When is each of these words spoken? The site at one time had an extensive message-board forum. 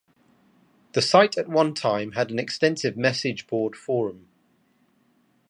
The 0.93 1.01
site 1.03 1.37
at 1.37 1.47
one 1.47 1.75
time 1.75 2.13
had 2.13 2.31
an 2.31 2.39
extensive 2.39 2.97
message-board 2.97 3.75
forum. 3.75 4.29